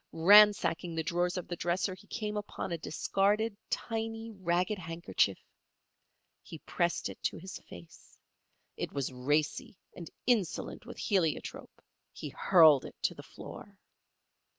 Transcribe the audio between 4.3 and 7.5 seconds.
ragged handkerchief. He pressed it to